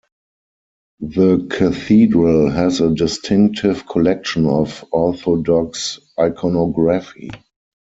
The 1.07 1.45
cathedral 1.47 2.49
has 2.49 2.81
a 2.81 2.89
distinctive 2.91 3.85
collection 3.85 4.47
of 4.47 4.83
Orthodox 4.91 5.99
iconography. 6.19 7.29